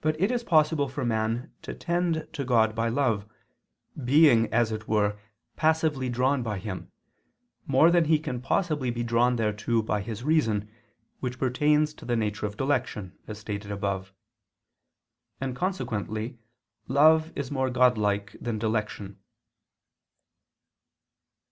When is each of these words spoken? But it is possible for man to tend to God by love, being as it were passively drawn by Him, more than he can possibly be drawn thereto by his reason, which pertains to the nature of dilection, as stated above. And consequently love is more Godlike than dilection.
But 0.00 0.20
it 0.20 0.32
is 0.32 0.42
possible 0.42 0.88
for 0.88 1.04
man 1.04 1.54
to 1.62 1.74
tend 1.76 2.26
to 2.32 2.44
God 2.44 2.74
by 2.74 2.88
love, 2.88 3.24
being 4.04 4.52
as 4.52 4.72
it 4.72 4.88
were 4.88 5.16
passively 5.54 6.08
drawn 6.08 6.42
by 6.42 6.58
Him, 6.58 6.90
more 7.68 7.92
than 7.92 8.06
he 8.06 8.18
can 8.18 8.42
possibly 8.42 8.90
be 8.90 9.04
drawn 9.04 9.36
thereto 9.36 9.80
by 9.80 10.00
his 10.00 10.24
reason, 10.24 10.68
which 11.20 11.38
pertains 11.38 11.94
to 11.94 12.04
the 12.04 12.16
nature 12.16 12.46
of 12.46 12.56
dilection, 12.56 13.16
as 13.28 13.38
stated 13.38 13.70
above. 13.70 14.12
And 15.40 15.54
consequently 15.54 16.40
love 16.88 17.30
is 17.38 17.52
more 17.52 17.70
Godlike 17.70 18.34
than 18.40 18.58
dilection. 18.58 19.18